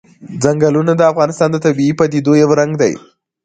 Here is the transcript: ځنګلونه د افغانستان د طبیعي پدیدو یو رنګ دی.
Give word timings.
ځنګلونه 0.43 0.91
د 0.95 1.01
افغانستان 1.11 1.49
د 1.51 1.57
طبیعي 1.65 1.93
پدیدو 1.99 2.33
یو 2.41 2.49
رنګ 2.59 2.71
دی. 2.81 2.93